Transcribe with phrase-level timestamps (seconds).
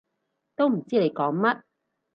[0.55, 1.61] 都唔知你講乜